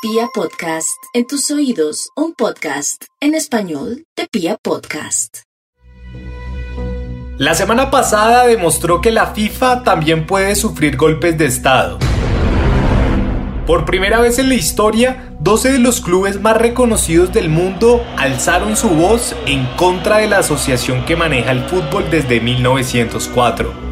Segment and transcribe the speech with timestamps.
[0.00, 5.38] Pia Podcast, en tus oídos, un podcast en español de Pia Podcast.
[7.36, 11.98] La semana pasada demostró que la FIFA también puede sufrir golpes de Estado.
[13.66, 18.76] Por primera vez en la historia, 12 de los clubes más reconocidos del mundo alzaron
[18.76, 23.88] su voz en contra de la asociación que maneja el fútbol desde 1904.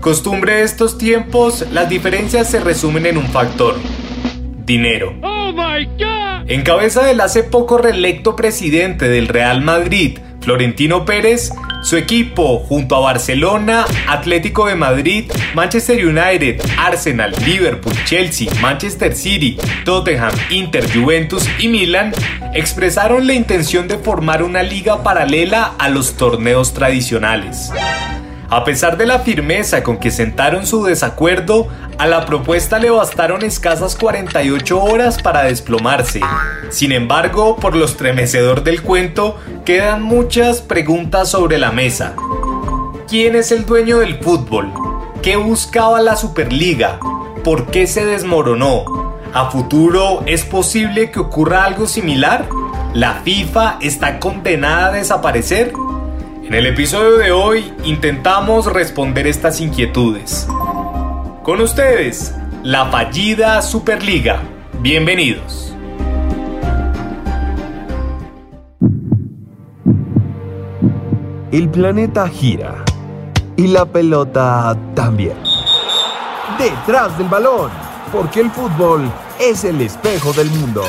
[0.00, 3.74] Costumbre de estos tiempos, las diferencias se resumen en un factor,
[4.64, 5.14] dinero.
[5.22, 5.52] Oh
[6.46, 12.96] en cabeza del hace poco reelecto presidente del Real Madrid, Florentino Pérez, su equipo, junto
[12.96, 21.48] a Barcelona, Atlético de Madrid, Manchester United, Arsenal, Liverpool, Chelsea, Manchester City, Tottenham, Inter, Juventus
[21.58, 22.12] y Milan,
[22.52, 27.70] expresaron la intención de formar una liga paralela a los torneos tradicionales.
[28.52, 31.68] A pesar de la firmeza con que sentaron su desacuerdo,
[31.98, 36.20] a la propuesta le bastaron escasas 48 horas para desplomarse.
[36.68, 42.16] Sin embargo, por lo estremecedor del cuento, quedan muchas preguntas sobre la mesa.
[43.06, 44.72] ¿Quién es el dueño del fútbol?
[45.22, 46.98] ¿Qué buscaba la Superliga?
[47.44, 49.14] ¿Por qué se desmoronó?
[49.32, 52.48] ¿A futuro es posible que ocurra algo similar?
[52.94, 55.72] ¿La FIFA está condenada a desaparecer?
[56.50, 60.48] En el episodio de hoy intentamos responder estas inquietudes.
[61.44, 62.34] Con ustedes,
[62.64, 64.42] la fallida Superliga.
[64.80, 65.72] Bienvenidos.
[71.52, 72.84] El planeta gira
[73.56, 75.36] y la pelota también.
[76.58, 77.70] Detrás del balón,
[78.10, 80.82] porque el fútbol es el espejo del mundo.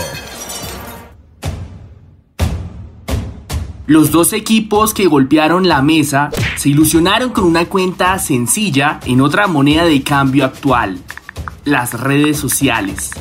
[3.88, 9.48] Los dos equipos que golpearon la mesa se ilusionaron con una cuenta sencilla en otra
[9.48, 11.00] moneda de cambio actual,
[11.66, 13.12] las redes sociales.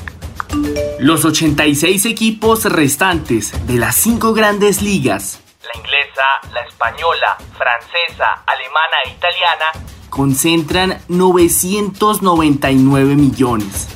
[0.98, 8.96] Los 86 equipos restantes de las cinco grandes ligas, la inglesa, la española, francesa, alemana
[9.06, 9.66] e italiana,
[10.10, 13.88] concentran 999 millones.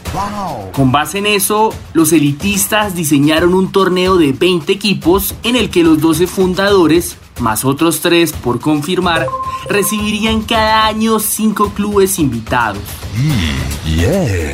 [0.72, 5.82] Con base en eso, los elitistas diseñaron un torneo de 20 equipos en el que
[5.82, 9.26] los 12 fundadores, más otros 3 por confirmar,
[9.68, 12.82] recibirían cada año 5 clubes invitados.
[13.16, 14.00] Mm,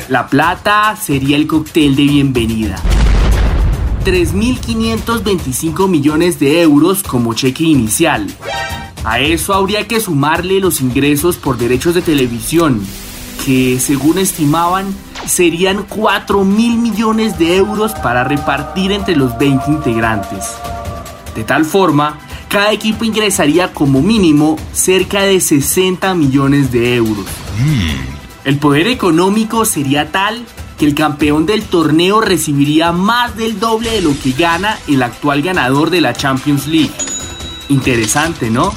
[0.09, 2.75] La plata sería el cóctel de bienvenida.
[4.03, 8.25] 3.525 millones de euros como cheque inicial.
[9.03, 12.81] A eso habría que sumarle los ingresos por derechos de televisión,
[13.45, 14.93] que según estimaban
[15.25, 20.51] serían 4 mil millones de euros para repartir entre los 20 integrantes.
[21.35, 27.25] De tal forma, cada equipo ingresaría como mínimo cerca de 60 millones de euros.
[27.57, 28.47] Mm.
[28.47, 30.45] El poder económico sería tal
[30.77, 35.41] que el campeón del torneo recibiría más del doble de lo que gana el actual
[35.41, 36.91] ganador de la Champions League.
[37.69, 38.73] Interesante, ¿no?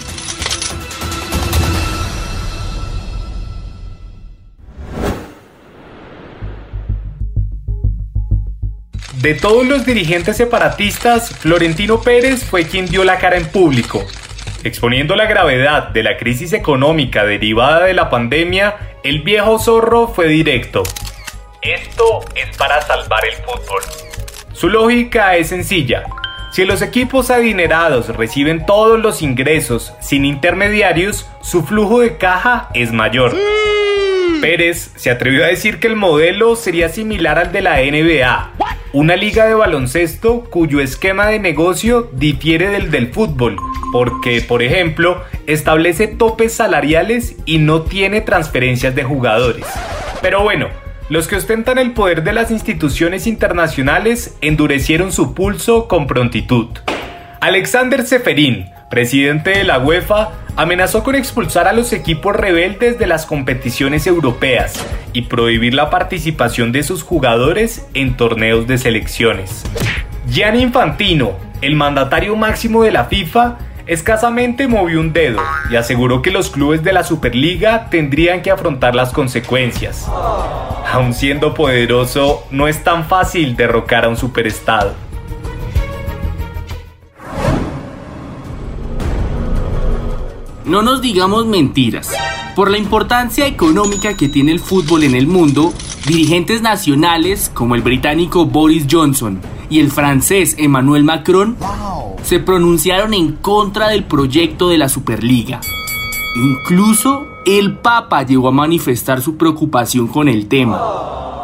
[9.24, 14.04] De todos los dirigentes separatistas, Florentino Pérez fue quien dio la cara en público.
[14.64, 20.28] Exponiendo la gravedad de la crisis económica derivada de la pandemia, el viejo zorro fue
[20.28, 20.82] directo.
[21.62, 23.80] Esto es para salvar el fútbol.
[24.52, 26.04] Su lógica es sencilla.
[26.52, 32.92] Si los equipos adinerados reciben todos los ingresos sin intermediarios, su flujo de caja es
[32.92, 33.34] mayor.
[34.42, 38.52] Pérez se atrevió a decir que el modelo sería similar al de la NBA,
[38.94, 43.56] una liga de baloncesto cuyo esquema de negocio difiere del del fútbol,
[43.92, 49.66] porque, por ejemplo, establece topes salariales y no tiene transferencias de jugadores.
[50.22, 50.68] Pero bueno,
[51.08, 56.68] los que ostentan el poder de las instituciones internacionales endurecieron su pulso con prontitud.
[57.40, 63.26] Alexander Seferín, presidente de la UEFA, amenazó con expulsar a los equipos rebeldes de las
[63.26, 64.74] competiciones europeas
[65.12, 69.64] y prohibir la participación de sus jugadores en torneos de selecciones.
[70.28, 73.58] Gianni Infantino, el mandatario máximo de la FIFA,
[73.88, 75.42] escasamente movió un dedo
[75.72, 80.08] y aseguró que los clubes de la Superliga tendrían que afrontar las consecuencias.
[80.92, 84.94] Aun siendo poderoso, no es tan fácil derrocar a un superestado.
[90.64, 92.10] No nos digamos mentiras.
[92.56, 95.74] Por la importancia económica que tiene el fútbol en el mundo,
[96.06, 101.56] dirigentes nacionales como el británico Boris Johnson y el francés Emmanuel Macron
[102.22, 105.60] se pronunciaron en contra del proyecto de la Superliga.
[106.36, 110.80] Incluso el Papa llegó a manifestar su preocupación con el tema.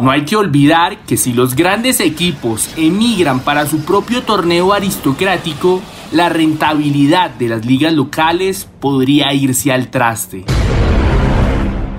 [0.00, 5.82] No hay que olvidar que si los grandes equipos emigran para su propio torneo aristocrático,
[6.12, 10.44] la rentabilidad de las ligas locales podría irse al traste.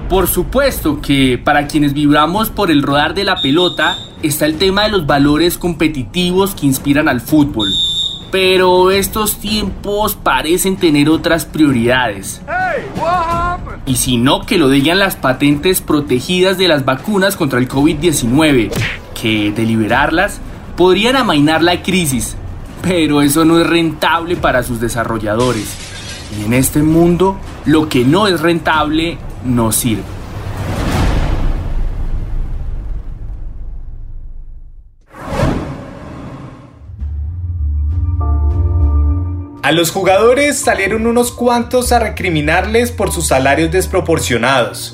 [0.10, 4.84] Por supuesto que para quienes vibramos por el rodar de la pelota está el tema
[4.84, 7.70] de los valores competitivos que inspiran al fútbol.
[8.30, 12.42] Pero estos tiempos parecen tener otras prioridades.
[13.86, 18.72] Y si no, que lo digan las patentes protegidas de las vacunas contra el COVID-19,
[19.20, 20.40] que de liberarlas
[20.76, 22.36] podrían amainar la crisis,
[22.82, 25.76] pero eso no es rentable para sus desarrolladores.
[26.40, 30.04] Y en este mundo, lo que no es rentable no sirve.
[39.64, 44.94] A los jugadores salieron unos cuantos a recriminarles por sus salarios desproporcionados,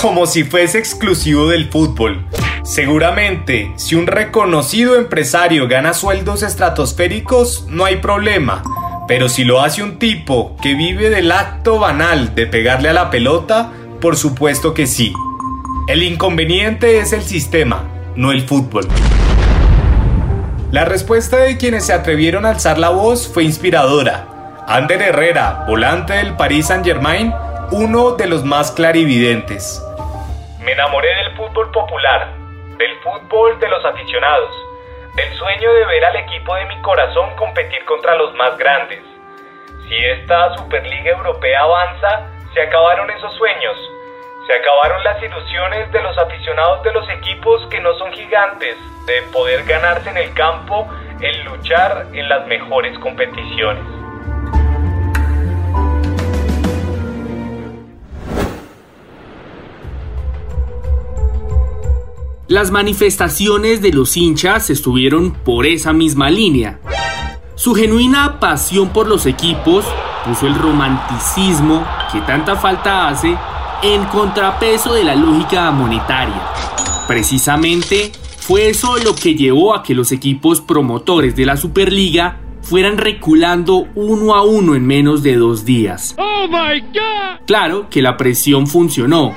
[0.00, 2.24] como si fuese exclusivo del fútbol.
[2.62, 8.62] Seguramente, si un reconocido empresario gana sueldos estratosféricos, no hay problema,
[9.08, 13.10] pero si lo hace un tipo que vive del acto banal de pegarle a la
[13.10, 15.12] pelota, por supuesto que sí.
[15.88, 17.82] El inconveniente es el sistema,
[18.14, 18.86] no el fútbol.
[20.70, 24.28] La respuesta de quienes se atrevieron a alzar la voz fue inspiradora.
[24.68, 27.34] Ander Herrera, volante del Paris Saint-Germain,
[27.72, 29.82] uno de los más clarividentes.
[30.60, 32.41] Me enamoré del fútbol popular,
[32.78, 34.54] del fútbol de los aficionados,
[35.14, 39.02] del sueño de ver al equipo de mi corazón competir contra los más grandes.
[39.88, 43.76] Si esta Superliga Europea avanza, se acabaron esos sueños,
[44.46, 48.76] se acabaron las ilusiones de los aficionados de los equipos que no son gigantes,
[49.06, 50.88] de poder ganarse en el campo,
[51.20, 53.84] en luchar en las mejores competiciones.
[62.52, 66.80] Las manifestaciones de los hinchas estuvieron por esa misma línea.
[67.54, 69.86] Su genuina pasión por los equipos
[70.26, 71.82] puso el romanticismo
[72.12, 73.34] que tanta falta hace
[73.82, 76.42] en contrapeso de la lógica monetaria.
[77.08, 82.98] Precisamente fue eso lo que llevó a que los equipos promotores de la Superliga fueran
[82.98, 86.14] reculando uno a uno en menos de dos días.
[86.18, 87.46] ¡Oh my God!
[87.46, 89.34] Claro que la presión funcionó,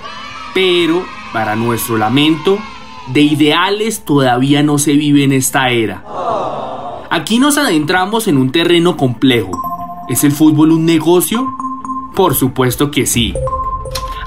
[0.53, 2.59] pero, para nuestro lamento,
[3.07, 6.03] de ideales todavía no se vive en esta era.
[7.09, 9.51] Aquí nos adentramos en un terreno complejo.
[10.09, 11.47] ¿Es el fútbol un negocio?
[12.15, 13.33] Por supuesto que sí.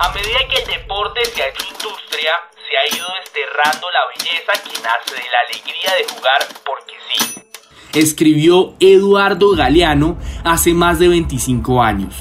[0.00, 4.52] A medida que el deporte se ha hecho industria, se ha ido desterrando la belleza
[4.64, 7.98] que nace de la alegría de jugar porque sí.
[7.98, 12.14] Escribió Eduardo Galeano hace más de 25 años.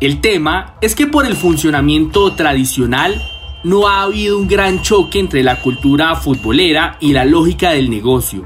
[0.00, 3.20] El tema es que por el funcionamiento tradicional
[3.64, 8.44] no ha habido un gran choque entre la cultura futbolera y la lógica del negocio.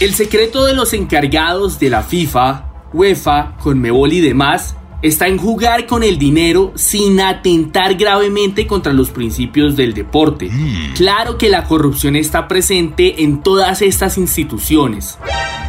[0.00, 5.86] El secreto de los encargados de la FIFA, UEFA, Conmebol y demás está en jugar
[5.86, 10.50] con el dinero sin atentar gravemente contra los principios del deporte.
[10.94, 15.18] Claro que la corrupción está presente en todas estas instituciones.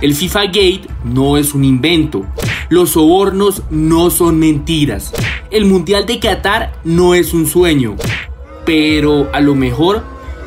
[0.01, 2.25] El FIFA Gate no es un invento.
[2.69, 5.13] Los sobornos no son mentiras.
[5.51, 7.95] El Mundial de Qatar no es un sueño.
[8.73, 10.01] Pero a lo mejor,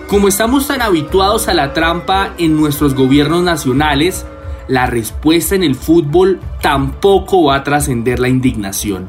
[0.08, 4.24] como estamos tan habituados a la trampa en nuestros gobiernos nacionales,
[4.66, 9.06] la respuesta en el fútbol tampoco va a trascender la indignación.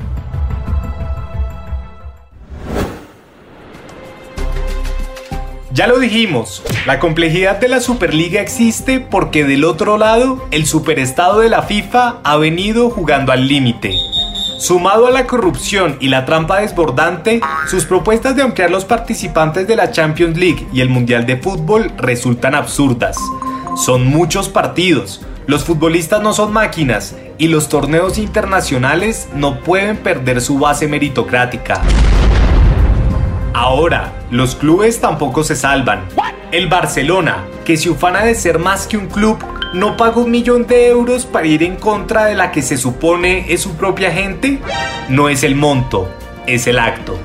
[5.72, 11.40] Ya lo dijimos, la complejidad de la Superliga existe porque del otro lado el superestado
[11.40, 13.96] de la FIFA ha venido jugando al límite.
[14.58, 19.76] Sumado a la corrupción y la trampa desbordante, sus propuestas de ampliar los participantes de
[19.76, 23.18] la Champions League y el Mundial de Fútbol resultan absurdas.
[23.76, 30.40] Son muchos partidos, los futbolistas no son máquinas y los torneos internacionales no pueden perder
[30.40, 31.82] su base meritocrática.
[33.54, 36.06] Ahora, los clubes tampoco se salvan.
[36.52, 39.38] El Barcelona, que se ufana de ser más que un club,
[39.74, 43.52] no paga un millón de euros para ir en contra de la que se supone
[43.52, 44.60] es su propia gente.
[45.10, 46.08] No es el monto,
[46.46, 47.20] es el acto.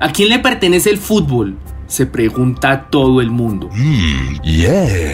[0.00, 1.56] ¿A quién le pertenece el fútbol?
[1.86, 3.70] Se pregunta todo el mundo.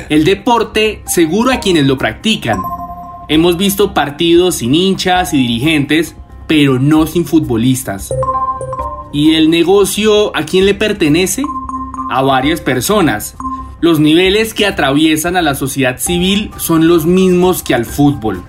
[0.09, 2.59] El deporte seguro a quienes lo practican.
[3.31, 6.17] Hemos visto partidos sin hinchas y dirigentes,
[6.49, 8.13] pero no sin futbolistas.
[9.13, 11.45] ¿Y el negocio a quién le pertenece?
[12.11, 13.37] A varias personas.
[13.81, 18.43] Los niveles que atraviesan a la sociedad civil son los mismos que al fútbol.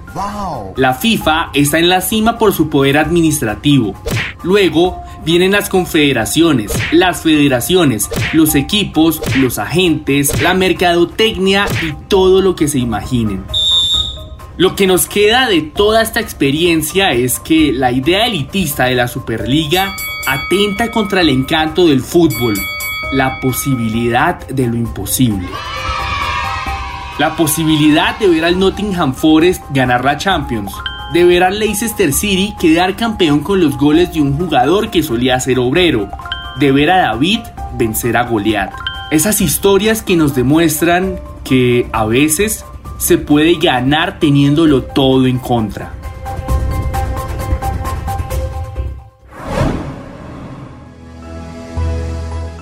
[0.76, 3.94] La FIFA está en la cima por su poder administrativo.
[4.42, 12.56] Luego vienen las confederaciones, las federaciones, los equipos, los agentes, la mercadotecnia y todo lo
[12.56, 13.44] que se imaginen.
[14.62, 19.08] Lo que nos queda de toda esta experiencia es que la idea elitista de la
[19.08, 19.92] Superliga
[20.28, 22.54] atenta contra el encanto del fútbol,
[23.12, 25.48] la posibilidad de lo imposible.
[27.18, 30.72] La posibilidad de ver al Nottingham Forest ganar la Champions,
[31.12, 35.40] de ver al Leicester City quedar campeón con los goles de un jugador que solía
[35.40, 36.08] ser obrero,
[36.60, 37.40] de ver a David
[37.80, 38.72] vencer a Goliat.
[39.10, 42.64] Esas historias que nos demuestran que a veces
[43.02, 45.92] se puede ganar teniéndolo todo en contra.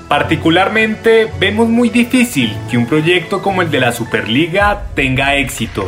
[0.07, 5.85] Particularmente vemos muy difícil que un proyecto como el de la Superliga tenga éxito.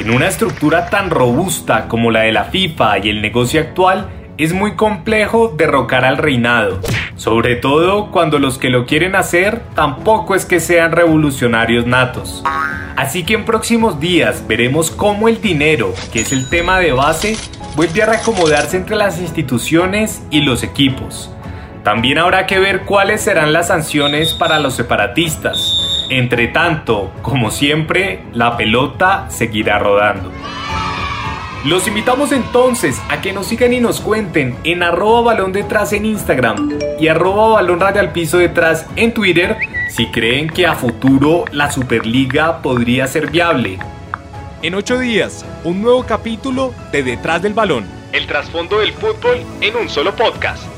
[0.00, 4.52] En una estructura tan robusta como la de la FIFA y el negocio actual, es
[4.52, 6.80] muy complejo derrocar al reinado,
[7.16, 12.42] sobre todo cuando los que lo quieren hacer tampoco es que sean revolucionarios natos.
[12.96, 17.36] Así que en próximos días veremos cómo el dinero, que es el tema de base,
[17.76, 21.30] vuelve a reacomodarse entre las instituciones y los equipos.
[21.82, 26.06] También habrá que ver cuáles serán las sanciones para los separatistas.
[26.10, 30.32] Entre tanto, como siempre, la pelota seguirá rodando.
[31.66, 36.06] Los invitamos entonces a que nos sigan y nos cuenten en arroba balón detrás en
[36.06, 39.56] Instagram y arroba balón radio al piso detrás en Twitter
[39.90, 43.80] si creen que a futuro la Superliga podría ser viable.
[44.62, 47.84] En ocho días, un nuevo capítulo de Detrás del Balón.
[48.12, 50.75] El trasfondo del fútbol en un solo podcast.